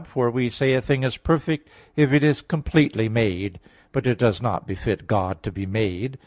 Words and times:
For 0.03 0.31
we 0.31 0.49
say 0.49 0.73
a 0.73 0.81
thing 0.81 1.03
is 1.03 1.15
perfect 1.15 1.69
if 1.95 2.11
it 2.11 2.23
is 2.23 2.41
completely 2.41 3.07
made. 3.07 3.59
But 3.91 4.07
it 4.07 4.17
does 4.17 4.41
not 4.41 4.65
befit 4.65 5.05
God 5.05 5.43
to 5.43 5.51
be 5.51 5.67
made. 5.67 6.17